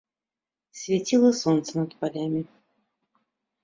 [0.79, 2.43] Свяціла сонца над палямі.